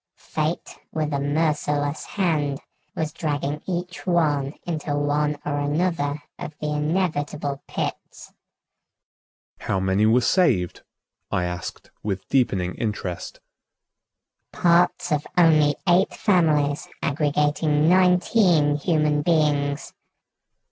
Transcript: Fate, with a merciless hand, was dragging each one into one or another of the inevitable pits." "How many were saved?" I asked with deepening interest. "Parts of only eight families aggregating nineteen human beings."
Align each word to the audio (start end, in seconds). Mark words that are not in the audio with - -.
Fate, 0.17 0.77
with 0.91 1.13
a 1.13 1.19
merciless 1.19 2.05
hand, 2.05 2.59
was 2.95 3.13
dragging 3.13 3.61
each 3.67 4.07
one 4.07 4.55
into 4.65 4.95
one 4.95 5.37
or 5.45 5.59
another 5.59 6.23
of 6.39 6.55
the 6.59 6.71
inevitable 6.71 7.61
pits." 7.67 8.33
"How 9.59 9.79
many 9.79 10.07
were 10.07 10.19
saved?" 10.21 10.81
I 11.29 11.43
asked 11.43 11.91
with 12.01 12.27
deepening 12.29 12.73
interest. 12.79 13.41
"Parts 14.51 15.11
of 15.11 15.27
only 15.37 15.75
eight 15.87 16.15
families 16.15 16.87
aggregating 17.03 17.87
nineteen 17.87 18.77
human 18.77 19.21
beings." 19.21 19.93